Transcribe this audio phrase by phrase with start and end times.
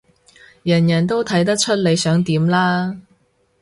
[0.63, 2.97] 人人都睇得出你想點啦